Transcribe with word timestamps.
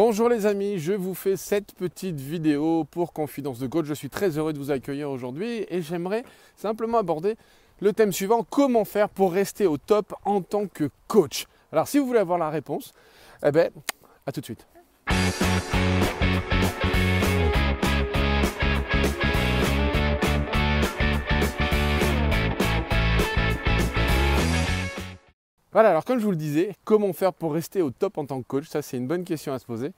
Bonjour 0.00 0.28
les 0.28 0.46
amis, 0.46 0.78
je 0.78 0.92
vous 0.92 1.12
fais 1.12 1.36
cette 1.36 1.72
petite 1.72 2.20
vidéo 2.20 2.84
pour 2.84 3.12
Confidence 3.12 3.58
de 3.58 3.66
Coach. 3.66 3.86
Je 3.86 3.94
suis 3.94 4.08
très 4.08 4.38
heureux 4.38 4.52
de 4.52 4.58
vous 4.58 4.70
accueillir 4.70 5.10
aujourd'hui 5.10 5.66
et 5.68 5.82
j'aimerais 5.82 6.22
simplement 6.54 6.98
aborder 6.98 7.34
le 7.80 7.92
thème 7.92 8.12
suivant, 8.12 8.46
comment 8.48 8.84
faire 8.84 9.08
pour 9.08 9.32
rester 9.32 9.66
au 9.66 9.76
top 9.76 10.14
en 10.24 10.40
tant 10.40 10.68
que 10.68 10.88
coach. 11.08 11.46
Alors 11.72 11.88
si 11.88 11.98
vous 11.98 12.06
voulez 12.06 12.20
avoir 12.20 12.38
la 12.38 12.48
réponse, 12.48 12.94
eh 13.44 13.50
ben, 13.50 13.72
à 14.24 14.30
tout 14.30 14.38
de 14.38 14.44
suite. 14.44 14.68
Voilà, 25.78 25.90
alors 25.90 26.04
comme 26.04 26.18
je 26.18 26.24
vous 26.24 26.32
le 26.32 26.36
disais, 26.36 26.74
comment 26.82 27.12
faire 27.12 27.32
pour 27.32 27.54
rester 27.54 27.82
au 27.82 27.92
top 27.92 28.18
en 28.18 28.26
tant 28.26 28.42
que 28.42 28.46
coach? 28.48 28.66
Ça, 28.66 28.82
c'est 28.82 28.96
une 28.96 29.06
bonne 29.06 29.22
question 29.22 29.52
à 29.52 29.60
se 29.60 29.64
poser. 29.64 29.92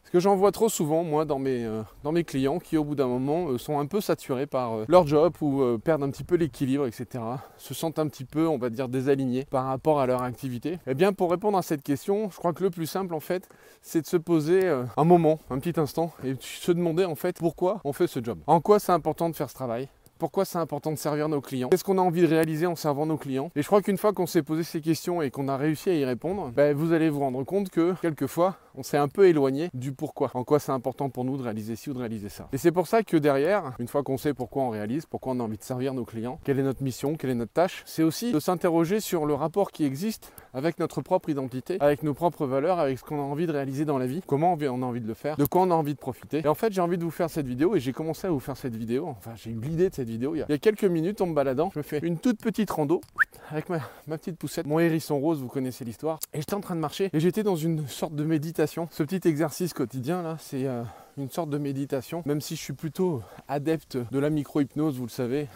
Parce 0.00 0.10
que 0.10 0.18
j'en 0.18 0.34
vois 0.34 0.50
trop 0.50 0.70
souvent, 0.70 1.04
moi, 1.04 1.26
dans 1.26 1.38
mes, 1.38 1.62
euh, 1.62 2.22
clients 2.26 2.58
qui, 2.58 2.78
au 2.78 2.84
bout 2.84 2.94
d'un 2.94 3.06
moment, 3.06 3.50
euh, 3.50 3.58
sont 3.58 3.78
un 3.78 3.84
peu 3.84 4.00
saturés 4.00 4.46
par 4.46 4.72
euh, 4.72 4.84
leur 4.88 5.06
job 5.06 5.34
ou 5.42 5.76
perdent 5.76 6.04
un 6.04 6.10
petit 6.10 6.24
peu 6.24 6.36
l'équilibre, 6.36 6.86
etc. 6.86 7.22
Se 7.58 7.74
sentent 7.74 7.98
un 7.98 8.08
petit 8.08 8.24
peu, 8.24 8.48
on 8.48 8.56
va 8.56 8.70
dire, 8.70 8.88
désalignés 8.88 9.44
par 9.50 9.66
rapport 9.66 10.00
à 10.00 10.06
leur 10.06 10.22
activité. 10.22 10.78
Eh 10.86 10.94
bien, 10.94 11.12
pour 11.12 11.30
répondre 11.30 11.58
à 11.58 11.62
cette 11.62 11.82
question, 11.82 12.30
je 12.30 12.36
crois 12.38 12.54
que 12.54 12.64
le 12.64 12.70
plus 12.70 12.86
simple, 12.86 13.12
en 13.12 13.20
fait, 13.20 13.46
c'est 13.82 14.00
de 14.00 14.06
se 14.06 14.16
poser 14.16 14.66
un 14.96 15.04
moment, 15.04 15.38
un 15.50 15.58
petit 15.58 15.78
instant, 15.78 16.12
et 16.24 16.34
se 16.40 16.72
demander, 16.72 17.04
en 17.04 17.14
fait, 17.14 17.36
pourquoi 17.36 17.82
on 17.84 17.92
fait 17.92 18.06
ce 18.06 18.24
job? 18.24 18.38
En 18.46 18.62
quoi 18.62 18.78
c'est 18.78 18.92
important 18.92 19.28
de 19.28 19.36
faire 19.36 19.50
ce 19.50 19.54
travail? 19.54 19.90
Pourquoi 20.18 20.44
c'est 20.44 20.58
important 20.58 20.90
de 20.90 20.96
servir 20.96 21.28
nos 21.28 21.40
clients? 21.40 21.68
Qu'est-ce 21.68 21.84
qu'on 21.84 21.98
a 21.98 22.02
envie 22.02 22.22
de 22.22 22.26
réaliser 22.26 22.66
en 22.66 22.76
servant 22.76 23.06
nos 23.06 23.16
clients? 23.16 23.50
Et 23.54 23.62
je 23.62 23.66
crois 23.66 23.82
qu'une 23.82 23.98
fois 23.98 24.12
qu'on 24.12 24.26
s'est 24.26 24.42
posé 24.42 24.62
ces 24.62 24.80
questions 24.80 25.22
et 25.22 25.30
qu'on 25.30 25.48
a 25.48 25.56
réussi 25.56 25.90
à 25.90 25.94
y 25.94 26.04
répondre, 26.04 26.50
ben, 26.54 26.74
vous 26.74 26.92
allez 26.92 27.10
vous 27.10 27.20
rendre 27.20 27.42
compte 27.44 27.70
que 27.70 27.94
quelquefois, 28.00 28.56
on 28.76 28.82
s'est 28.82 28.98
un 28.98 29.08
peu 29.08 29.26
éloigné 29.28 29.70
du 29.74 29.92
pourquoi. 29.92 30.30
En 30.34 30.44
quoi 30.44 30.58
c'est 30.58 30.72
important 30.72 31.08
pour 31.10 31.24
nous 31.24 31.36
de 31.36 31.42
réaliser 31.42 31.76
ci 31.76 31.90
ou 31.90 31.94
de 31.94 31.98
réaliser 31.98 32.28
ça. 32.28 32.48
Et 32.52 32.58
c'est 32.58 32.72
pour 32.72 32.86
ça 32.86 33.02
que 33.02 33.16
derrière, 33.16 33.74
une 33.78 33.88
fois 33.88 34.02
qu'on 34.02 34.18
sait 34.18 34.34
pourquoi 34.34 34.64
on 34.64 34.70
réalise, 34.70 35.06
pourquoi 35.06 35.32
on 35.32 35.40
a 35.40 35.42
envie 35.42 35.58
de 35.58 35.62
servir 35.62 35.94
nos 35.94 36.04
clients, 36.04 36.38
quelle 36.44 36.58
est 36.58 36.62
notre 36.62 36.82
mission, 36.82 37.16
quelle 37.16 37.30
est 37.30 37.34
notre 37.34 37.52
tâche, 37.52 37.82
c'est 37.86 38.02
aussi 38.02 38.32
de 38.32 38.40
s'interroger 38.40 39.00
sur 39.00 39.26
le 39.26 39.34
rapport 39.34 39.72
qui 39.72 39.84
existe 39.84 40.32
avec 40.54 40.78
notre 40.78 41.00
propre 41.00 41.30
identité, 41.30 41.78
avec 41.80 42.02
nos 42.02 42.14
propres 42.14 42.46
valeurs, 42.46 42.78
avec 42.78 42.98
ce 42.98 43.04
qu'on 43.04 43.18
a 43.18 43.22
envie 43.22 43.46
de 43.46 43.52
réaliser 43.52 43.84
dans 43.84 43.98
la 43.98 44.06
vie, 44.06 44.22
comment 44.26 44.56
on 44.60 44.82
a 44.82 44.86
envie 44.86 45.00
de 45.00 45.08
le 45.08 45.14
faire, 45.14 45.36
de 45.36 45.44
quoi 45.44 45.62
on 45.62 45.70
a 45.70 45.74
envie 45.74 45.94
de 45.94 45.98
profiter. 45.98 46.42
Et 46.44 46.48
en 46.48 46.54
fait, 46.54 46.72
j'ai 46.72 46.80
envie 46.80 46.98
de 46.98 47.04
vous 47.04 47.10
faire 47.10 47.30
cette 47.30 47.46
vidéo 47.46 47.76
et 47.76 47.80
j'ai 47.80 47.92
commencé 47.92 48.26
à 48.26 48.30
vous 48.30 48.40
faire 48.40 48.56
cette 48.56 48.74
vidéo. 48.74 49.08
Enfin, 49.08 49.32
j'ai 49.36 49.50
eu 49.50 49.60
l'idée 49.60 49.88
de 49.88 49.94
cette 49.94 50.08
vidéo 50.08 50.34
il 50.34 50.44
y, 50.48 50.52
a, 50.52 50.58
quelques 50.58 50.84
minutes 50.84 51.20
en 51.20 51.26
me 51.26 51.34
baladant. 51.34 51.70
Je 51.72 51.78
me 51.78 51.82
fais 51.82 51.98
une 52.02 52.18
toute 52.18 52.40
petite 52.40 52.70
rando 52.70 53.00
avec 53.50 53.68
ma, 53.68 53.80
petite 54.18 54.36
poussette, 54.36 54.66
mon 54.66 54.78
hérisson 54.78 55.18
rose, 55.18 55.40
vous 55.40 55.48
connaissez 55.48 55.84
l'histoire. 55.84 56.18
Et 56.32 56.38
j'étais 56.38 56.54
en 56.54 56.60
train 56.60 56.74
de 56.74 56.80
marcher 56.80 57.10
et 57.12 57.20
j'étais 57.20 57.42
dans 57.42 57.56
une 57.56 57.86
sorte 57.86 58.14
de 58.14 58.24
méditation. 58.24 58.88
Ce 58.90 59.02
petit 59.02 59.26
exercice 59.28 59.72
quotidien 59.72 60.22
là, 60.22 60.36
c'est 60.40 60.66
euh, 60.66 60.82
une 61.16 61.30
sorte 61.30 61.50
de 61.50 61.58
méditation, 61.58 62.22
même 62.26 62.40
si 62.40 62.56
je 62.56 62.60
suis 62.60 62.72
plutôt 62.72 63.22
adepte 63.48 63.96
de 64.10 64.18
la 64.18 64.30
micro-hypnose, 64.30 64.96
vous 64.96 65.06
le 65.06 65.10
savez, 65.10 65.48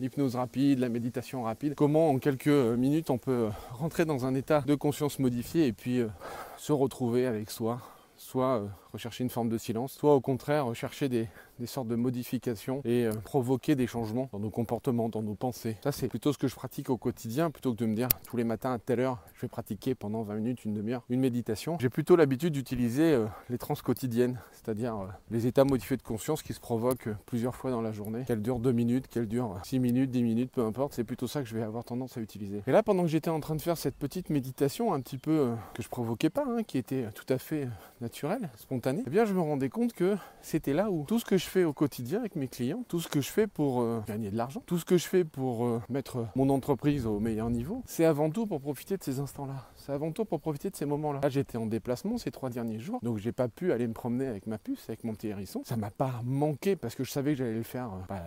l'hypnose 0.00 0.36
rapide, 0.36 0.78
la 0.78 0.88
méditation 0.88 1.42
rapide. 1.42 1.74
Comment 1.76 2.10
en 2.10 2.18
quelques 2.18 2.48
minutes 2.48 3.10
on 3.10 3.18
peut 3.18 3.48
rentrer 3.72 4.04
dans 4.04 4.26
un 4.26 4.34
état 4.34 4.62
de 4.62 4.74
conscience 4.74 5.18
modifié 5.18 5.66
et 5.66 5.72
puis 5.72 6.00
euh, 6.00 6.08
se 6.56 6.72
retrouver 6.72 7.26
avec 7.26 7.50
soi, 7.50 7.80
soit 8.16 8.56
euh, 8.56 8.66
rechercher 8.92 9.24
une 9.24 9.30
forme 9.30 9.48
de 9.48 9.58
silence, 9.58 9.92
soit 9.92 10.14
au 10.14 10.20
contraire 10.20 10.66
rechercher 10.66 11.08
des, 11.08 11.28
sortes 11.66 11.88
de 11.88 11.96
modifications 11.96 12.80
et 12.84 13.06
euh, 13.06 13.12
provoquer 13.12 13.74
des 13.74 13.86
changements 13.86 14.28
dans 14.32 14.38
nos 14.38 14.50
comportements, 14.50 15.08
dans 15.08 15.22
nos 15.22 15.34
pensées. 15.34 15.76
Ça 15.82 15.92
c'est 15.92 16.08
plutôt 16.08 16.32
ce 16.32 16.38
que 16.38 16.48
je 16.48 16.54
pratique 16.54 16.90
au 16.90 16.96
quotidien, 16.96 17.50
plutôt 17.50 17.72
que 17.72 17.78
de 17.78 17.86
me 17.86 17.94
dire 17.94 18.08
tous 18.26 18.36
les 18.36 18.44
matins 18.44 18.72
à 18.72 18.78
telle 18.78 19.00
heure 19.00 19.18
je 19.34 19.42
vais 19.42 19.48
pratiquer 19.48 19.94
pendant 19.94 20.22
20 20.22 20.34
minutes, 20.36 20.64
une 20.64 20.74
demi-heure, 20.74 21.02
une 21.08 21.20
méditation. 21.20 21.76
J'ai 21.80 21.88
plutôt 21.88 22.16
l'habitude 22.16 22.52
d'utiliser 22.52 23.14
euh, 23.14 23.26
les 23.50 23.58
trans 23.58 23.74
quotidiennes, 23.74 24.38
c'est-à-dire 24.52 24.96
les 25.30 25.46
états 25.46 25.64
modifiés 25.64 25.96
de 25.96 26.02
conscience 26.02 26.42
qui 26.42 26.52
se 26.52 26.60
provoquent 26.60 27.08
plusieurs 27.26 27.54
fois 27.54 27.70
dans 27.70 27.82
la 27.82 27.92
journée, 27.92 28.24
qu'elles 28.26 28.42
durent 28.42 28.60
2 28.60 28.72
minutes, 28.72 29.08
qu'elles 29.08 29.28
durent 29.28 29.58
6 29.64 29.78
minutes, 29.78 30.10
10 30.10 30.22
minutes, 30.22 30.50
peu 30.52 30.62
importe, 30.62 30.94
c'est 30.94 31.04
plutôt 31.04 31.26
ça 31.26 31.42
que 31.42 31.48
je 31.48 31.54
vais 31.54 31.62
avoir 31.62 31.84
tendance 31.84 32.16
à 32.16 32.20
utiliser. 32.20 32.62
Et 32.66 32.72
là 32.72 32.82
pendant 32.82 33.02
que 33.02 33.08
j'étais 33.08 33.30
en 33.30 33.40
train 33.40 33.56
de 33.56 33.62
faire 33.62 33.76
cette 33.76 33.96
petite 33.96 34.30
méditation 34.30 34.92
un 34.92 35.00
petit 35.00 35.18
peu 35.18 35.54
que 35.74 35.82
je 35.82 35.88
provoquais 35.88 36.30
pas, 36.30 36.44
hein, 36.46 36.62
qui 36.62 36.78
était 36.78 37.06
tout 37.14 37.26
à 37.28 37.38
fait 37.38 37.68
naturelle, 38.00 38.50
spontanée, 38.56 39.02
eh 39.06 39.10
bien 39.10 39.24
je 39.24 39.34
me 39.34 39.40
rendais 39.40 39.68
compte 39.68 39.92
que 39.92 40.16
c'était 40.42 40.72
là 40.72 40.90
où 40.90 41.04
tout 41.06 41.18
ce 41.18 41.24
que 41.24 41.36
je 41.36 41.43
fais 41.48 41.64
au 41.64 41.72
quotidien 41.72 42.20
avec 42.20 42.36
mes 42.36 42.48
clients, 42.48 42.84
tout 42.88 43.00
ce 43.00 43.08
que 43.08 43.20
je 43.20 43.30
fais 43.30 43.46
pour 43.46 43.82
euh, 43.82 44.00
gagner 44.06 44.30
de 44.30 44.36
l'argent, 44.36 44.62
tout 44.66 44.78
ce 44.78 44.84
que 44.84 44.96
je 44.96 45.06
fais 45.06 45.24
pour 45.24 45.64
euh, 45.64 45.82
mettre 45.88 46.26
mon 46.36 46.48
entreprise 46.50 47.06
au 47.06 47.20
meilleur 47.20 47.50
niveau, 47.50 47.82
c'est 47.86 48.04
avant 48.04 48.30
tout 48.30 48.46
pour 48.46 48.60
profiter 48.60 48.96
de 48.96 49.02
ces 49.02 49.20
instants-là. 49.20 49.68
C'est 49.76 49.92
avant 49.92 50.12
tout 50.12 50.24
pour 50.24 50.40
profiter 50.40 50.70
de 50.70 50.76
ces 50.76 50.86
moments-là. 50.86 51.20
Là, 51.22 51.28
j'étais 51.28 51.58
en 51.58 51.66
déplacement 51.66 52.18
ces 52.18 52.30
trois 52.30 52.50
derniers 52.50 52.78
jours, 52.78 53.00
donc 53.02 53.18
j'ai 53.18 53.32
pas 53.32 53.48
pu 53.48 53.72
aller 53.72 53.86
me 53.86 53.92
promener 53.92 54.26
avec 54.26 54.46
ma 54.46 54.58
puce, 54.58 54.88
avec 54.88 55.04
mon 55.04 55.14
petit 55.14 55.28
hérisson. 55.28 55.62
Ça 55.64 55.76
m'a 55.76 55.90
pas 55.90 56.20
manqué 56.24 56.76
parce 56.76 56.94
que 56.94 57.04
je 57.04 57.10
savais 57.10 57.32
que 57.32 57.38
j'allais 57.38 57.54
le 57.54 57.62
faire 57.62 57.86
euh, 57.86 57.98
bah, 58.08 58.22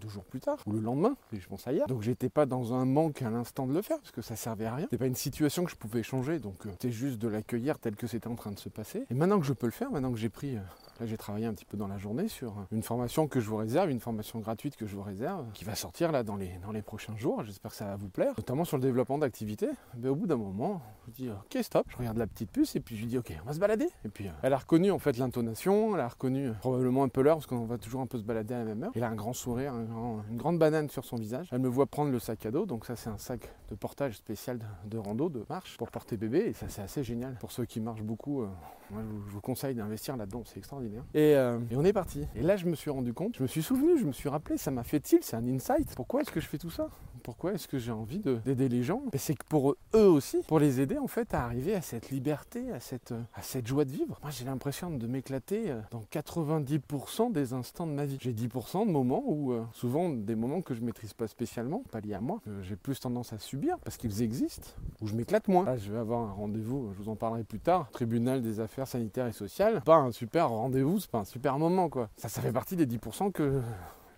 deux 0.00 0.08
jours 0.08 0.24
plus 0.24 0.40
tard 0.40 0.58
ou 0.66 0.72
le 0.72 0.80
lendemain, 0.80 1.16
je 1.32 1.46
pense 1.46 1.66
ailleurs. 1.66 1.86
Donc 1.86 2.02
j'étais 2.02 2.28
pas 2.28 2.46
dans 2.46 2.74
un 2.74 2.84
manque 2.84 3.22
à 3.22 3.30
l'instant 3.30 3.66
de 3.66 3.74
le 3.74 3.82
faire 3.82 3.98
parce 3.98 4.12
que 4.12 4.22
ça 4.22 4.36
servait 4.36 4.66
à 4.66 4.74
rien. 4.74 4.84
C'était 4.84 4.98
pas 4.98 5.06
une 5.06 5.14
situation 5.14 5.64
que 5.64 5.70
je 5.70 5.76
pouvais 5.76 6.02
changer, 6.02 6.38
donc 6.38 6.56
c'était 6.64 6.90
juste 6.90 7.18
de 7.18 7.28
l'accueillir 7.28 7.78
tel 7.78 7.96
que 7.96 8.06
c'était 8.06 8.28
en 8.28 8.36
train 8.36 8.52
de 8.52 8.58
se 8.58 8.68
passer. 8.68 9.04
Et 9.10 9.14
maintenant 9.14 9.40
que 9.40 9.46
je 9.46 9.52
peux 9.52 9.66
le 9.66 9.72
faire, 9.72 9.90
maintenant 9.90 10.12
que 10.12 10.18
j'ai 10.18 10.28
pris 10.28 10.56
Là, 11.00 11.06
j'ai 11.06 11.16
travaillé 11.16 11.46
un 11.46 11.54
petit 11.54 11.64
peu 11.64 11.78
dans 11.78 11.88
la 11.88 11.96
journée 11.96 12.28
sur 12.28 12.54
une 12.70 12.82
formation 12.82 13.26
que 13.26 13.40
je 13.40 13.48
vous 13.48 13.56
réserve, 13.56 13.90
une 13.90 14.00
formation 14.00 14.38
gratuite 14.38 14.76
que 14.76 14.86
je 14.86 14.94
vous 14.94 15.02
réserve, 15.02 15.50
qui 15.54 15.64
va 15.64 15.74
sortir 15.74 16.12
là 16.12 16.22
dans 16.22 16.36
les, 16.36 16.58
dans 16.62 16.72
les 16.72 16.82
prochains 16.82 17.16
jours. 17.16 17.42
J'espère 17.42 17.70
que 17.70 17.76
ça 17.78 17.86
va 17.86 17.96
vous 17.96 18.10
plaire, 18.10 18.34
notamment 18.36 18.64
sur 18.64 18.76
le 18.76 18.82
développement 18.82 19.16
d'activité. 19.16 19.68
Mais 19.96 20.10
au 20.10 20.14
bout 20.14 20.26
d'un 20.26 20.36
moment, 20.36 20.82
je 21.06 21.12
dis 21.12 21.30
ok 21.30 21.62
stop, 21.62 21.86
je 21.88 21.96
regarde 21.96 22.18
la 22.18 22.26
petite 22.26 22.50
puce 22.50 22.76
et 22.76 22.80
puis 22.80 22.96
je 22.96 23.00
lui 23.00 23.08
dis 23.08 23.18
ok 23.18 23.32
on 23.42 23.46
va 23.46 23.54
se 23.54 23.58
balader. 23.58 23.88
Et 24.04 24.08
puis 24.10 24.28
euh, 24.28 24.32
elle 24.42 24.52
a 24.52 24.58
reconnu 24.58 24.90
en 24.90 24.98
fait 24.98 25.16
l'intonation, 25.16 25.94
elle 25.94 26.02
a 26.02 26.08
reconnu 26.08 26.48
euh, 26.48 26.52
probablement 26.60 27.02
un 27.04 27.08
peu 27.08 27.22
l'heure 27.22 27.36
parce 27.36 27.46
qu'on 27.46 27.64
va 27.64 27.78
toujours 27.78 28.02
un 28.02 28.06
peu 28.06 28.18
se 28.18 28.24
balader 28.24 28.52
à 28.52 28.58
la 28.58 28.64
même 28.64 28.82
heure. 28.82 28.92
Elle 28.94 29.04
a 29.04 29.08
un 29.08 29.14
grand 29.14 29.32
sourire, 29.32 29.72
une 29.74 30.36
grande 30.36 30.58
banane 30.58 30.90
sur 30.90 31.06
son 31.06 31.16
visage. 31.16 31.48
Elle 31.50 31.60
me 31.60 31.68
voit 31.68 31.86
prendre 31.86 32.10
le 32.10 32.18
sac 32.18 32.44
à 32.44 32.50
dos, 32.50 32.66
donc 32.66 32.84
ça 32.84 32.96
c'est 32.96 33.08
un 33.08 33.18
sac 33.18 33.48
de 33.70 33.74
portage 33.74 34.18
spécial 34.18 34.58
de, 34.84 34.98
rando, 34.98 35.30
de 35.30 35.44
marche 35.48 35.78
pour 35.78 35.90
porter 35.90 36.16
bébé 36.18 36.40
et 36.40 36.52
ça 36.52 36.66
c'est 36.68 36.82
assez 36.82 37.02
génial. 37.02 37.36
Pour 37.40 37.52
ceux 37.52 37.64
qui 37.64 37.80
marchent 37.80 38.02
beaucoup, 38.02 38.42
euh, 38.42 38.48
moi 38.90 39.02
je 39.26 39.32
vous 39.32 39.40
conseille 39.40 39.74
d'investir 39.74 40.16
là-dedans, 40.16 40.42
c'est 40.44 40.58
extraordinaire. 40.58 40.89
Euh, 41.16 41.58
et, 41.70 41.76
on 41.76 41.84
est 41.84 41.92
parti. 41.92 42.26
Et 42.34 42.42
là, 42.42 42.56
je 42.56 42.66
me 42.66 42.74
suis 42.74 42.90
rendu 42.90 43.12
compte, 43.12 43.36
je 43.36 43.42
me 43.42 43.48
suis 43.48 43.62
souvenu, 43.62 43.98
je 43.98 44.04
me 44.04 44.12
suis 44.12 44.28
rappelé, 44.28 44.56
ça 44.56 44.70
m'a 44.70 44.82
fait 44.82 45.00
tilt, 45.00 45.24
c'est 45.24 45.36
un 45.36 45.46
insight. 45.46 45.94
Pourquoi 45.94 46.22
est-ce 46.22 46.30
que 46.30 46.40
je 46.40 46.46
fais 46.46 46.58
tout 46.58 46.70
ça? 46.70 46.88
Pourquoi 47.30 47.52
est-ce 47.52 47.68
que 47.68 47.78
j'ai 47.78 47.92
envie 47.92 48.18
d'aider 48.18 48.68
les 48.68 48.82
gens? 48.82 49.02
C'est 49.14 49.36
que 49.36 49.44
pour 49.48 49.76
eux 49.94 50.08
aussi, 50.08 50.42
pour 50.48 50.58
les 50.58 50.80
aider 50.80 50.98
en 50.98 51.06
fait 51.06 51.32
à 51.32 51.44
arriver 51.44 51.76
à 51.76 51.80
cette 51.80 52.10
liberté, 52.10 52.72
à 52.72 52.80
cette, 52.80 53.14
cette 53.40 53.68
joie 53.68 53.84
de 53.84 53.92
vivre. 53.92 54.18
Moi, 54.20 54.32
j'ai 54.32 54.44
l'impression 54.44 54.90
de 54.90 55.06
m'éclater 55.06 55.70
euh, 55.70 55.80
dans 55.92 56.02
90% 56.10 57.30
des 57.30 57.52
instants 57.52 57.86
de 57.86 57.92
ma 57.92 58.04
vie. 58.04 58.18
J'ai 58.20 58.32
10% 58.32 58.84
de 58.84 58.90
moments 58.90 59.22
où, 59.24 59.52
euh, 59.52 59.62
souvent 59.72 60.08
des 60.08 60.34
moments 60.34 60.60
que 60.60 60.74
je 60.74 60.80
maîtrise 60.80 61.14
pas 61.14 61.28
spécialement, 61.28 61.84
pas 61.92 62.00
liés 62.00 62.14
à 62.14 62.20
moi, 62.20 62.40
que 62.44 62.62
j'ai 62.62 62.74
plus 62.74 62.98
tendance 62.98 63.32
à 63.32 63.38
subir 63.38 63.78
parce 63.84 63.96
qu'ils 63.96 64.22
existent, 64.22 64.70
où 65.00 65.06
je 65.06 65.14
m'éclate 65.14 65.46
moins. 65.46 65.66
Là, 65.66 65.76
je 65.76 65.92
vais 65.92 66.00
avoir 66.00 66.22
un 66.22 66.32
rendez-vous, 66.32 66.90
je 66.98 67.00
vous 67.00 67.10
en 67.10 67.14
parlerai 67.14 67.44
plus 67.44 67.60
tard, 67.60 67.88
tribunal 67.92 68.42
des 68.42 68.58
affaires 68.58 68.88
sanitaires 68.88 69.28
et 69.28 69.32
sociales. 69.32 69.82
Pas 69.82 69.98
un 69.98 70.10
super 70.10 70.48
rendez-vous 70.48 70.98
c'est 70.98 71.10
pas 71.12 71.20
un 71.20 71.24
super 71.24 71.60
moment 71.60 71.88
quoi. 71.88 72.10
Ça, 72.16 72.28
ça 72.28 72.40
fait 72.40 72.50
partie 72.50 72.74
des 72.74 72.86
10% 72.86 73.30
que 73.30 73.62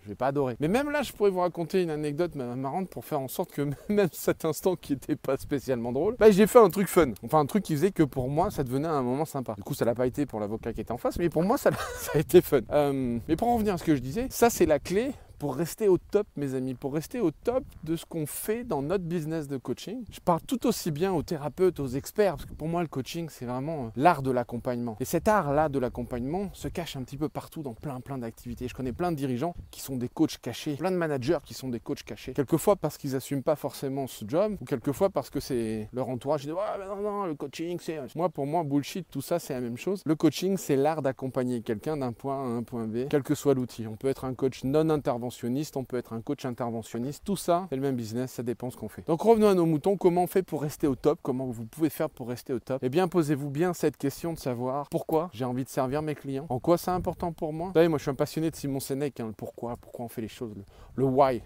je 0.02 0.08
vais 0.08 0.14
pas 0.14 0.28
adorer. 0.28 0.56
Mais 0.60 0.68
même 0.68 0.90
là, 0.90 1.02
je 1.02 1.12
pourrais 1.12 1.30
vous 1.30 1.40
raconter 1.40 1.82
une 1.82 1.90
anecdote 1.90 2.34
marrante 2.34 2.88
pour 2.88 3.04
faire 3.04 3.20
en 3.20 3.28
sorte 3.28 3.52
que 3.52 3.62
même 3.88 4.08
cet 4.12 4.44
instant 4.44 4.76
qui 4.76 4.94
était 4.94 5.16
pas 5.16 5.36
spécialement 5.36 5.92
drôle, 5.92 6.16
bah, 6.18 6.30
j'ai 6.30 6.46
fait 6.46 6.58
un 6.58 6.70
truc 6.70 6.88
fun. 6.88 7.12
Enfin, 7.24 7.40
un 7.40 7.46
truc 7.46 7.64
qui 7.64 7.74
faisait 7.74 7.92
que 7.92 8.02
pour 8.02 8.28
moi, 8.28 8.50
ça 8.50 8.64
devenait 8.64 8.88
un 8.88 9.02
moment 9.02 9.24
sympa. 9.24 9.54
Du 9.56 9.62
coup, 9.62 9.74
ça 9.74 9.84
l'a 9.84 9.94
pas 9.94 10.06
été 10.06 10.26
pour 10.26 10.40
l'avocat 10.40 10.72
qui 10.72 10.80
était 10.80 10.92
en 10.92 10.98
face, 10.98 11.18
mais 11.18 11.28
pour 11.28 11.42
moi, 11.42 11.58
ça, 11.58 11.70
a 12.14 12.18
été 12.18 12.40
fun. 12.42 12.60
Euh, 12.70 13.18
mais 13.28 13.36
pour 13.36 13.48
en 13.48 13.54
revenir 13.54 13.74
à 13.74 13.78
ce 13.78 13.84
que 13.84 13.94
je 13.94 14.00
disais, 14.00 14.26
ça, 14.30 14.50
c'est 14.50 14.66
la 14.66 14.78
clé 14.78 15.12
pour 15.42 15.56
rester 15.56 15.88
au 15.88 15.98
top, 15.98 16.28
mes 16.36 16.54
amis, 16.54 16.74
pour 16.74 16.94
rester 16.94 17.18
au 17.18 17.32
top 17.32 17.64
de 17.82 17.96
ce 17.96 18.04
qu'on 18.06 18.26
fait 18.26 18.62
dans 18.62 18.80
notre 18.80 19.02
business 19.02 19.48
de 19.48 19.56
coaching. 19.56 20.04
Je 20.12 20.20
parle 20.20 20.40
tout 20.42 20.68
aussi 20.68 20.92
bien 20.92 21.12
aux 21.12 21.24
thérapeutes, 21.24 21.80
aux 21.80 21.88
experts, 21.88 22.36
parce 22.36 22.48
que 22.48 22.54
pour 22.54 22.68
moi, 22.68 22.80
le 22.80 22.86
coaching, 22.86 23.26
c'est 23.28 23.44
vraiment 23.44 23.86
euh, 23.86 23.88
l'art 23.96 24.22
de 24.22 24.30
l'accompagnement. 24.30 24.96
Et 25.00 25.04
cet 25.04 25.26
art-là 25.26 25.68
de 25.68 25.80
l'accompagnement 25.80 26.50
se 26.52 26.68
cache 26.68 26.94
un 26.94 27.02
petit 27.02 27.16
peu 27.16 27.28
partout 27.28 27.62
dans 27.62 27.74
plein, 27.74 27.98
plein 27.98 28.18
d'activités. 28.18 28.68
Je 28.68 28.74
connais 28.74 28.92
plein 28.92 29.10
de 29.10 29.16
dirigeants 29.16 29.56
qui 29.72 29.80
sont 29.80 29.96
des 29.96 30.08
coachs 30.08 30.38
cachés, 30.38 30.76
plein 30.76 30.92
de 30.92 30.96
managers 30.96 31.38
qui 31.44 31.54
sont 31.54 31.70
des 31.70 31.80
coachs 31.80 32.04
cachés. 32.04 32.34
Quelquefois 32.34 32.76
parce 32.76 32.96
qu'ils 32.96 33.14
n'assument 33.14 33.42
pas 33.42 33.56
forcément 33.56 34.06
ce 34.06 34.24
job, 34.28 34.56
ou 34.60 34.64
quelquefois 34.64 35.10
parce 35.10 35.28
que 35.28 35.40
c'est 35.40 35.88
leur 35.92 36.08
entourage 36.08 36.42
qui 36.42 36.46
dit 36.46 36.52
ouais, 36.52 36.86
non, 36.86 37.02
non, 37.02 37.26
le 37.26 37.34
coaching, 37.34 37.80
c'est. 37.82 37.98
Moi, 38.14 38.28
pour 38.28 38.46
moi, 38.46 38.62
bullshit, 38.62 39.08
tout 39.10 39.22
ça, 39.22 39.40
c'est 39.40 39.54
la 39.54 39.60
même 39.60 39.76
chose. 39.76 40.02
Le 40.06 40.14
coaching, 40.14 40.56
c'est 40.56 40.76
l'art 40.76 41.02
d'accompagner 41.02 41.62
quelqu'un 41.62 41.96
d'un 41.96 42.12
point 42.12 42.36
A 42.36 42.46
à 42.46 42.50
un 42.50 42.62
point 42.62 42.86
B, 42.86 43.08
quel 43.10 43.24
que 43.24 43.34
soit 43.34 43.54
l'outil. 43.54 43.88
On 43.88 43.96
peut 43.96 44.06
être 44.06 44.24
un 44.24 44.34
coach 44.34 44.62
non 44.62 44.88
interventionnel 44.88 45.31
on 45.76 45.84
peut 45.84 45.96
être 45.96 46.12
un 46.12 46.20
coach 46.20 46.44
interventionniste. 46.44 47.22
Tout 47.24 47.36
ça, 47.36 47.66
c'est 47.70 47.76
le 47.76 47.82
même 47.82 47.96
business, 47.96 48.32
ça 48.32 48.42
dépend 48.42 48.70
ce 48.70 48.76
qu'on 48.76 48.88
fait. 48.88 49.06
Donc 49.06 49.22
revenons 49.22 49.48
à 49.48 49.54
nos 49.54 49.66
moutons. 49.66 49.96
Comment 49.96 50.24
on 50.24 50.26
fait 50.26 50.42
pour 50.42 50.62
rester 50.62 50.86
au 50.86 50.94
top 50.94 51.18
Comment 51.22 51.46
vous 51.46 51.64
pouvez 51.64 51.90
faire 51.90 52.10
pour 52.10 52.28
rester 52.28 52.52
au 52.52 52.58
top 52.58 52.80
Eh 52.82 52.88
bien, 52.88 53.08
posez-vous 53.08 53.50
bien 53.50 53.72
cette 53.72 53.96
question 53.96 54.32
de 54.32 54.38
savoir 54.38 54.88
pourquoi 54.88 55.30
j'ai 55.32 55.44
envie 55.44 55.64
de 55.64 55.68
servir 55.68 56.02
mes 56.02 56.14
clients. 56.14 56.46
En 56.48 56.58
quoi 56.58 56.78
c'est 56.78 56.90
important 56.90 57.32
pour 57.32 57.52
moi 57.52 57.68
Vous 57.68 57.74
savez, 57.74 57.88
moi 57.88 57.98
je 57.98 58.02
suis 58.02 58.10
un 58.10 58.14
passionné 58.14 58.50
de 58.50 58.56
Simon 58.56 58.80
Sénèque. 58.80 59.20
Hein, 59.20 59.26
le 59.26 59.32
pourquoi, 59.32 59.76
pourquoi 59.76 60.04
on 60.04 60.08
fait 60.08 60.22
les 60.22 60.28
choses, 60.28 60.52
le, 60.94 61.04
why 61.04 61.42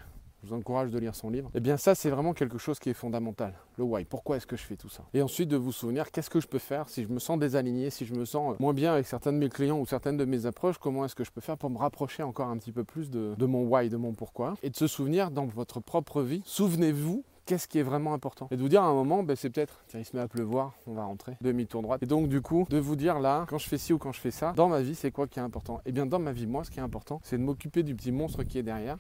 encourage 0.53 0.91
de 0.91 0.99
lire 0.99 1.15
son 1.15 1.31
livre. 1.31 1.49
Et 1.55 1.59
eh 1.59 1.61
bien 1.61 1.77
ça, 1.77 1.95
c'est 1.95 2.11
vraiment 2.11 2.33
quelque 2.33 2.59
chose 2.59 2.79
qui 2.79 2.91
est 2.91 2.95
fondamental. 2.95 3.55
Le 3.79 3.85
why. 3.85 4.05
Pourquoi 4.05 4.37
est-ce 4.37 4.47
que 4.47 4.57
je 4.57 4.63
fais 4.63 4.77
tout 4.77 4.89
ça? 4.89 5.05
Et 5.15 5.23
ensuite 5.23 5.49
de 5.49 5.57
vous 5.57 5.73
souvenir, 5.73 6.11
qu'est-ce 6.11 6.31
que 6.31 6.41
je 6.41 6.49
peux 6.49 6.59
faire 6.59 6.89
si 6.89 7.05
je 7.05 7.09
me 7.09 7.19
sens 7.19 7.39
désaligné, 7.39 7.91
si 7.91 8.07
je 8.07 8.15
me 8.15 8.25
sens 8.25 8.53
euh, 8.53 8.57
moins 8.61 8.75
bien 8.75 8.93
avec 8.93 9.07
certains 9.07 9.33
de 9.33 9.39
mes 9.39 9.49
clients 9.49 9.79
ou 9.79 9.87
certaines 9.87 10.17
de 10.17 10.25
mes 10.25 10.47
approches, 10.47 10.79
comment 10.79 11.05
est-ce 11.05 11.15
que 11.15 11.25
je 11.25 11.31
peux 11.31 11.41
faire 11.41 11.59
pour 11.59 11.71
me 11.71 11.79
rapprocher 11.79 12.23
encore 12.23 12.49
un 12.49 12.59
petit 12.59 12.73
peu 12.73 12.85
plus 12.85 13.11
de, 13.11 13.35
de 13.37 13.47
mon 13.47 13.65
why, 13.65 13.89
de 13.89 13.97
mon 13.97 14.13
pourquoi? 14.13 14.55
Et 14.63 14.71
de 14.71 14.77
se 14.77 14.87
souvenir 14.87 15.31
dans 15.31 15.47
votre 15.47 15.81
propre 15.81 16.23
vie, 16.23 16.43
souvenez-vous 16.45 17.25
qu'est-ce 17.47 17.69
qui 17.69 17.79
est 17.79 17.83
vraiment 17.83 18.13
important? 18.13 18.49
Et 18.51 18.57
de 18.57 18.61
vous 18.61 18.69
dire 18.69 18.83
à 18.83 18.87
un 18.87 18.93
moment, 18.93 19.23
ben, 19.23 19.37
c'est 19.37 19.49
peut-être, 19.49 19.81
tiens, 19.87 20.01
il 20.01 20.05
se 20.05 20.15
met 20.15 20.23
à 20.23 20.29
pleuvoir, 20.29 20.75
on 20.87 20.95
va 20.95 21.05
rentrer, 21.05 21.37
demi-tour 21.41 21.81
droite. 21.81 22.03
Et 22.03 22.07
donc, 22.07 22.29
du 22.29 22.43
coup, 22.43 22.67
de 22.69 22.79
vous 22.79 22.97
dire 22.97 23.21
là, 23.21 23.47
quand 23.49 23.59
je 23.59 23.69
fais 23.69 23.79
ci 23.79 23.93
ou 23.93 23.99
quand 23.99 24.13
je 24.13 24.21
fais 24.21 24.33
ça, 24.33 24.53
dans 24.57 24.69
ma 24.69 24.83
vie, 24.83 24.95
c'est 24.95 25.13
quoi 25.13 25.27
qui 25.27 25.39
est 25.39 25.43
important? 25.43 25.79
Et 25.79 25.91
eh 25.91 25.93
bien, 25.93 26.05
dans 26.05 26.19
ma 26.19 26.33
vie, 26.33 26.47
moi, 26.47 26.65
ce 26.65 26.71
qui 26.71 26.81
est 26.81 26.83
important, 26.83 27.21
c'est 27.23 27.39
de 27.39 27.43
m'occuper 27.43 27.83
du 27.83 27.95
petit 27.95 28.13
monstre 28.13 28.43
qui 28.43 28.59
est 28.59 28.63
derrière. 28.63 28.99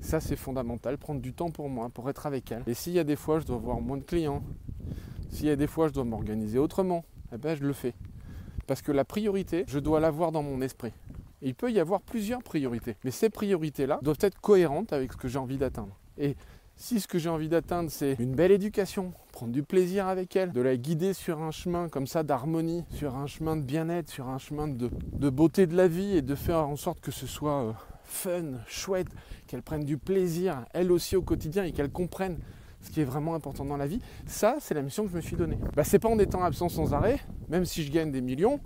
Ça, 0.00 0.20
c'est 0.20 0.36
fondamental, 0.36 0.98
prendre 0.98 1.20
du 1.20 1.32
temps 1.32 1.50
pour 1.50 1.68
moi, 1.68 1.88
pour 1.88 2.08
être 2.10 2.26
avec 2.26 2.50
elle. 2.52 2.62
Et 2.66 2.74
s'il 2.74 2.92
y 2.92 2.98
a 2.98 3.04
des 3.04 3.16
fois, 3.16 3.40
je 3.40 3.46
dois 3.46 3.58
voir 3.58 3.80
moins 3.80 3.96
de 3.96 4.02
clients, 4.02 4.42
s'il 5.30 5.46
y 5.46 5.50
a 5.50 5.56
des 5.56 5.66
fois, 5.66 5.88
je 5.88 5.92
dois 5.92 6.04
m'organiser 6.04 6.58
autrement, 6.58 7.04
eh 7.32 7.38
ben, 7.38 7.56
je 7.56 7.64
le 7.64 7.72
fais. 7.72 7.94
Parce 8.66 8.82
que 8.82 8.92
la 8.92 9.04
priorité, 9.04 9.64
je 9.66 9.78
dois 9.78 10.00
l'avoir 10.00 10.32
dans 10.32 10.42
mon 10.42 10.60
esprit. 10.60 10.92
il 11.42 11.54
peut 11.54 11.70
y 11.70 11.80
avoir 11.80 12.00
plusieurs 12.00 12.42
priorités. 12.42 12.96
Mais 13.04 13.10
ces 13.10 13.30
priorités-là 13.30 13.98
doivent 14.02 14.18
être 14.20 14.40
cohérentes 14.40 14.92
avec 14.92 15.12
ce 15.12 15.16
que 15.16 15.28
j'ai 15.28 15.38
envie 15.38 15.58
d'atteindre. 15.58 15.96
Et 16.16 16.36
si 16.76 17.00
ce 17.00 17.06
que 17.06 17.18
j'ai 17.18 17.28
envie 17.28 17.48
d'atteindre, 17.48 17.90
c'est 17.90 18.16
une 18.18 18.34
belle 18.34 18.52
éducation, 18.52 19.12
prendre 19.32 19.52
du 19.52 19.62
plaisir 19.62 20.06
avec 20.06 20.34
elle, 20.36 20.52
de 20.52 20.60
la 20.60 20.76
guider 20.76 21.12
sur 21.12 21.42
un 21.42 21.50
chemin 21.50 21.88
comme 21.88 22.06
ça 22.06 22.22
d'harmonie, 22.22 22.84
sur 22.90 23.16
un 23.16 23.26
chemin 23.26 23.56
de 23.56 23.62
bien-être, 23.62 24.10
sur 24.10 24.28
un 24.28 24.38
chemin 24.38 24.68
de, 24.68 24.88
beauté 25.30 25.66
de 25.66 25.76
la 25.76 25.88
vie 25.88 26.16
et 26.16 26.22
de 26.22 26.34
faire 26.34 26.58
en 26.68 26.76
sorte 26.76 27.00
que 27.00 27.10
ce 27.10 27.26
soit 27.26 27.62
euh, 27.62 27.72
fun, 28.04 28.60
chouette, 28.66 29.08
qu'elle 29.46 29.62
prenne 29.62 29.84
du 29.84 29.98
plaisir, 29.98 30.64
elle 30.72 30.92
aussi 30.92 31.16
au 31.16 31.22
quotidien 31.22 31.64
et 31.64 31.72
qu'elle 31.72 31.90
comprenne 31.90 32.38
ce 32.80 32.90
qui 32.90 33.00
est 33.00 33.04
vraiment 33.04 33.34
important 33.34 33.64
dans 33.64 33.76
la 33.76 33.86
vie, 33.86 34.00
ça 34.26 34.56
c'est 34.60 34.74
la 34.74 34.82
mission 34.82 35.04
que 35.04 35.10
je 35.10 35.16
me 35.16 35.20
suis 35.20 35.36
donnée. 35.36 35.58
Bah, 35.74 35.84
c'est 35.84 35.98
pas 35.98 36.08
en 36.08 36.18
étant 36.18 36.42
absent 36.42 36.68
sans 36.68 36.92
arrêt, 36.92 37.18
même 37.48 37.64
si 37.64 37.82
je 37.82 37.90
gagne 37.90 38.12
des 38.12 38.20
millions, 38.20 38.60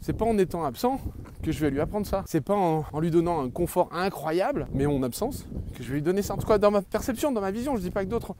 c'est 0.00 0.12
pas 0.12 0.24
en 0.24 0.38
étant 0.38 0.64
absent 0.64 1.00
que 1.42 1.50
je 1.50 1.58
vais 1.60 1.70
lui 1.70 1.80
apprendre 1.80 2.06
ça. 2.06 2.22
C'est 2.26 2.40
pas 2.40 2.54
en, 2.54 2.84
lui 3.00 3.10
donnant 3.10 3.42
un 3.42 3.50
confort 3.50 3.88
incroyable, 3.92 4.68
mais 4.72 4.86
en 4.86 5.02
absence, 5.02 5.48
que 5.74 5.82
je 5.82 5.88
vais 5.88 5.94
lui 5.96 6.02
donner 6.02 6.22
ça. 6.22 6.34
En 6.34 6.36
tout 6.36 6.46
cas, 6.46 6.58
dans 6.58 6.70
ma 6.70 6.82
perception, 6.82 7.32
dans 7.32 7.40
ma 7.40 7.50
vision, 7.50 7.76
je 7.76 7.82
dis 7.82 7.90
pas 7.90 8.04
que 8.04 8.10
d'autres 8.10 8.34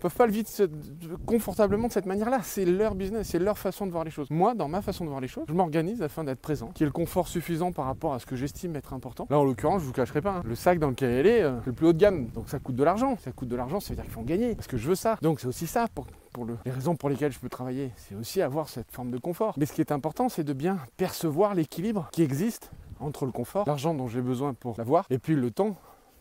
peuvent 0.00 0.14
pas 0.14 0.26
le 0.26 0.32
vivre 0.32 0.48
confortablement 1.26 1.88
de 1.88 1.92
cette 1.92 2.06
manière-là. 2.06 2.40
C'est 2.42 2.64
leur 2.64 2.94
business, 2.94 3.28
c'est 3.28 3.38
leur 3.38 3.58
façon 3.58 3.86
de 3.86 3.92
voir 3.92 4.04
les 4.04 4.10
choses. 4.10 4.28
Moi, 4.30 4.54
dans 4.54 4.68
ma 4.68 4.82
façon 4.82 5.04
de 5.04 5.10
voir 5.10 5.20
les 5.20 5.28
choses, 5.28 5.44
je 5.48 5.54
m'organise 5.54 6.02
afin 6.02 6.24
d'être 6.24 6.40
présent, 6.40 6.68
qu'il 6.68 6.82
y 6.82 6.84
ait 6.84 6.86
le 6.86 6.92
confort 6.92 7.28
suffisant 7.28 7.72
par 7.72 7.84
rapport 7.84 8.14
à 8.14 8.18
ce 8.18 8.26
que 8.26 8.36
j'estime 8.36 8.74
être 8.76 8.92
important. 8.92 9.26
Là, 9.30 9.38
en 9.38 9.44
l'occurrence, 9.44 9.82
je 9.82 9.86
vous 9.86 9.92
cacherai 9.92 10.20
pas, 10.20 10.36
hein. 10.36 10.42
le 10.44 10.54
sac 10.54 10.78
dans 10.78 10.90
lequel 10.90 11.10
elle 11.10 11.26
est, 11.26 11.42
euh, 11.42 11.52
le 11.64 11.72
plus 11.72 11.88
haut 11.88 11.92
de 11.92 11.98
gamme, 11.98 12.28
donc 12.28 12.48
ça 12.48 12.58
coûte 12.58 12.76
de 12.76 12.84
l'argent. 12.84 13.16
Ça 13.18 13.32
coûte 13.32 13.48
de 13.48 13.56
l'argent, 13.56 13.80
ça 13.80 13.90
veut 13.90 13.96
dire 13.96 14.04
qu'il 14.04 14.12
faut 14.12 14.20
en 14.20 14.24
gagner, 14.24 14.54
parce 14.54 14.66
que 14.66 14.76
je 14.76 14.88
veux 14.88 14.94
ça. 14.94 15.16
Donc 15.22 15.40
c'est 15.40 15.46
aussi 15.46 15.66
ça 15.66 15.86
pour, 15.94 16.06
pour 16.32 16.44
le, 16.44 16.56
les 16.64 16.70
raisons 16.70 16.96
pour 16.96 17.08
lesquelles 17.08 17.32
je 17.32 17.38
peux 17.38 17.48
travailler, 17.48 17.92
c'est 17.96 18.14
aussi 18.14 18.42
avoir 18.42 18.68
cette 18.68 18.90
forme 18.90 19.10
de 19.10 19.18
confort. 19.18 19.54
Mais 19.58 19.66
ce 19.66 19.72
qui 19.72 19.80
est 19.80 19.92
important, 19.92 20.28
c'est 20.28 20.44
de 20.44 20.52
bien 20.52 20.78
percevoir 20.96 21.54
l'équilibre 21.54 22.08
qui 22.12 22.22
existe 22.22 22.70
entre 23.00 23.24
le 23.24 23.32
confort, 23.32 23.66
l'argent 23.66 23.94
dont 23.94 24.08
j'ai 24.08 24.20
besoin 24.20 24.54
pour 24.54 24.74
l'avoir, 24.78 25.06
et 25.10 25.18
puis 25.18 25.34
le 25.34 25.50
temps 25.50 25.76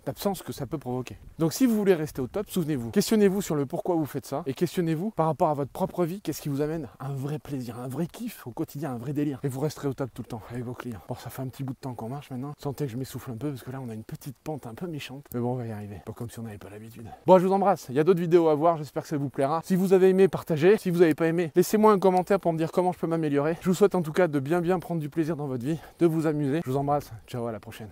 d'absence 0.06 0.44
que 0.44 0.54
ça 0.54 0.66
peut 0.66 0.78
provoquer. 0.78 1.18
Donc 1.38 1.54
si 1.54 1.66
vous 1.66 1.76
voulez 1.76 1.94
rester 1.94 2.22
au 2.22 2.28
top, 2.28 2.50
souvenez-vous, 2.50 2.92
questionnez-vous 2.92 3.42
sur 3.42 3.56
le 3.56 3.66
pourquoi 3.66 3.96
vous 3.96 4.06
faites 4.06 4.26
ça 4.26 4.44
et 4.46 4.54
questionnez-vous 4.54 5.12
par 5.12 5.28
rapport 5.28 5.50
à 5.50 5.54
votre 5.54 5.72
propre 5.72 6.06
vie, 6.06 6.22
qu'est-ce 6.22 6.42
qui 6.42 6.50
vous 6.50 6.62
amène 6.62 6.88
un 7.00 7.14
vrai 7.14 7.40
plaisir, 7.40 7.80
un 7.80 7.88
vrai 7.88 8.08
kiff 8.08 8.46
au 8.48 8.52
quotidien, 8.52 8.92
un 8.92 8.98
vrai 8.98 9.14
délire. 9.14 9.40
Et 9.44 9.48
vous 9.48 9.60
resterez 9.60 9.88
au 9.88 9.94
top 9.94 10.10
tout 10.14 10.22
le 10.22 10.28
temps 10.28 10.42
avec 10.50 10.64
vos 10.64 10.74
clients. 10.74 11.02
Bon, 11.08 11.16
ça 11.16 11.30
fait 11.30 11.42
un 11.42 11.48
petit 11.48 11.64
bout 11.64 11.74
de 11.74 11.80
temps 11.80 11.94
qu'on 11.94 12.10
marche 12.10 12.32
maintenant. 12.32 12.54
Sentez 12.58 12.86
que 12.86 12.92
je 12.92 12.98
m'essouffle 12.98 13.32
un 13.32 13.38
peu 13.38 13.50
parce 13.50 13.64
que 13.64 13.72
là 13.72 13.80
on 13.82 13.90
a 13.90 13.94
une 13.94 14.04
petite 14.04 14.36
pente 14.44 14.66
un 14.66 14.74
peu 14.74 14.88
méchante. 14.88 15.26
Mais 15.34 15.40
bon, 15.40 15.54
on 15.54 15.56
va 15.56 15.66
y 15.66 15.72
arriver. 15.72 16.02
Pas 16.06 16.14
comme 16.14 16.30
si 16.30 16.40
on 16.40 16.44
n'avait 16.44 16.58
pas 16.58 16.70
l'habitude. 16.70 17.06
Bon, 17.26 17.38
je 17.40 17.46
vous 17.46 17.54
embrasse. 17.54 17.88
Il 17.90 17.96
y 17.96 18.00
a 18.00 18.04
d'autres 18.04 18.22
vidéos 18.22 18.50
à 18.50 18.56
voir, 18.56 18.78
j'espère 18.78 19.04
que 19.04 19.10
ça 19.10 19.18
vous 19.18 19.30
plaira. 19.30 19.62
Si 19.64 19.76
vous 19.76 19.94
avez 19.94 20.10
aimé, 20.10 20.28
partagez. 20.28 20.78
Si 20.78 20.90
vous 20.90 21.00
n'avez 21.00 21.16
pas 21.16 21.28
aimé, 21.28 21.52
laissez-moi 21.56 21.92
un 21.92 22.00
commentaire 22.00 22.40
pour 22.40 22.54
me 22.54 22.58
dire 22.58 22.72
comment 22.72 22.92
je 22.92 23.00
peux 23.00 23.08
m'améliorer. 23.08 23.58
Je 23.62 23.70
vous 23.70 23.76
souhaite 23.76 23.96
en 23.96 24.02
tout 24.02 24.14
cas 24.14 24.28
de 24.28 24.40
bien 24.40 24.62
bien 24.62 24.80
prendre 24.80 25.02
du 25.02 25.10
plaisir 25.10 25.36
dans 25.36 25.48
votre 25.48 25.66
vie, 25.66 25.78
de 26.00 26.06
vous 26.06 26.28
amuser. 26.28 26.62
Je 26.66 26.70
vous 26.70 26.78
embrasse. 26.78 27.12
Ciao, 27.28 27.46
à 27.48 27.52
la 27.52 27.60
prochaine. 27.60 27.90